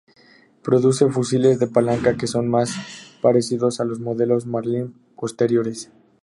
[0.63, 2.71] Produce fusiles de palanca que son más
[3.21, 5.91] parecidos a los modelos Marlin posteriores.